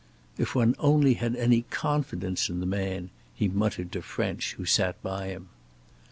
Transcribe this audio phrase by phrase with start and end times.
[0.35, 4.99] "If one only had any confidence in the man!" he muttered to French, who sat
[5.03, 5.49] by him.